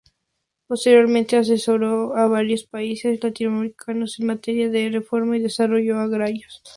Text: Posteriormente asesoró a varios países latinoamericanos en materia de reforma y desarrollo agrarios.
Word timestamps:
Posteriormente 0.65 1.37
asesoró 1.37 2.15
a 2.17 2.25
varios 2.25 2.63
países 2.63 3.23
latinoamericanos 3.23 4.19
en 4.19 4.25
materia 4.25 4.67
de 4.71 4.89
reforma 4.89 5.37
y 5.37 5.41
desarrollo 5.41 5.99
agrarios. 5.99 6.63